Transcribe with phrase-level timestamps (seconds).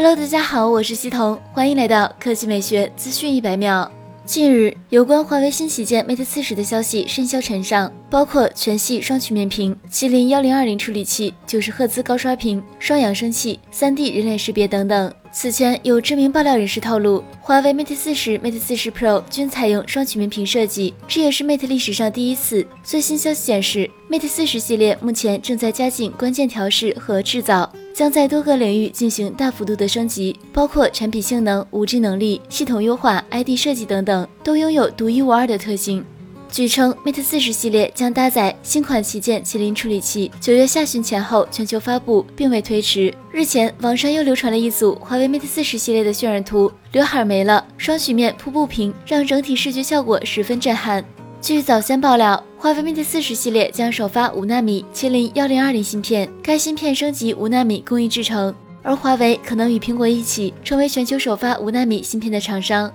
[0.00, 3.90] Hello，大家好，我是西彤，欢迎来到科技美学资讯一百秒。
[4.24, 15.12] 近日，有关华为新旗舰 Mate 四十的消息甚嚣尘上，包括全系双曲面屏、麒麟幺零二零处理器、九十赫兹高刷屏、双扬声器、三 D 人脸识别等等。
[15.32, 22.64] 此前有知名爆料人士透露，华为 Mate 四十、Mate 四十 Pro 均采用双曲面屏设计，这也是 Mate 历史上第一次。
[22.84, 27.68] 最新消息显示，Mate 四十系列目前正在加紧关键调试和制造。
[27.98, 36.04] 将在多个领域进行大幅度的升级，包括产品性能、五 G 能力、系统优化、ID 设计等等，都拥有独一无二的特性。
[36.48, 43.12] 据称，Mate 四十系列将搭载新款旗舰麒麟处理器，九月下旬前后全球发布，并未推迟。
[43.32, 51.04] 日前，网上又流传了一组华为 Mate 四十系列的渲染图，刘海没了，双曲面瀑布屏，让整体视觉效果十分震撼。
[51.40, 62.92] 据早先爆料，华为 Mate 四十系列将首发五纳米麒麟幺零二零芯片，该芯片升级五纳米工艺制成，而华为可能与苹果一起成为全球首发五纳米芯片的厂商。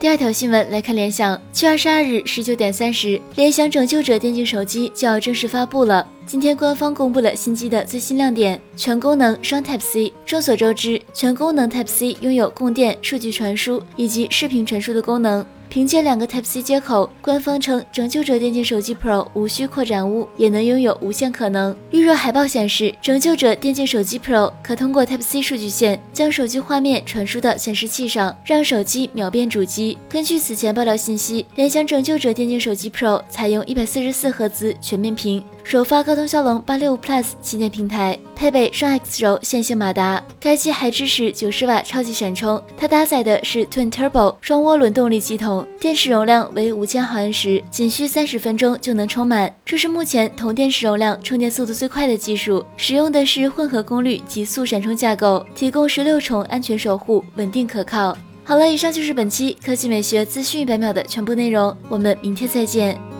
[0.00, 6.08] 第二条新闻来看，联想七月二十二日十九点三十，联想拯救者电竞手机就要正式发布了。
[6.24, 10.10] 今天官方公布了新机的最新亮点，全功能双 Type C。
[10.24, 15.44] 众所周知，全功能 Type C 拥有供电、数据传输以及视频传输的功能。
[15.72, 21.74] 凭借两个 Type C 接口，官方称拯救者电竞手机 Pro 无需扩展坞，也能拥有无限可能。
[21.90, 29.96] 预热海报显示，拯救者电竞手机 Pro 可通过 Type C 数据线将手机画面传输到显示器上，让手机秒变主机。
[30.10, 35.42] 根据此前爆料信息，联想拯救者电竞手机 Pro 采用一百四十四赫兹全面屏。
[35.64, 42.62] 首发高通骁龙八六五 Plus 旗舰平台，配备双 X 轴线性马达，该机还支持九十瓦超级闪充。
[42.76, 49.54] 它搭载的是 Twin Turbo 双涡轮动力系统，电池容量为五千毫安时，仅需三十分钟就能充满。
[49.64, 58.16] 这是目前同电池容量充电速度最快的技术，使用的是混合功率极速闪充架构，提供十六重安全守护，稳定可靠。
[58.44, 63.11] 好了，以上就是本期科技美学资讯一百秒的全部内容，我们明天再见。